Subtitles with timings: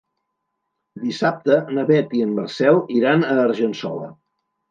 [1.01, 4.09] Dissabte na Beth i en Marcel iran a Argençola.